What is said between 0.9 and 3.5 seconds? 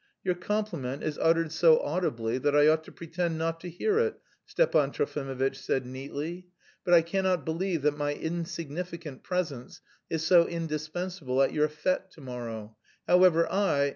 is uttered so audibly that I ought to pretend